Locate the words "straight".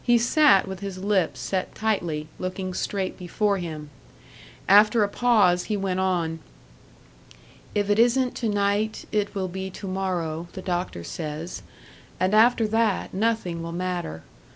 2.72-3.18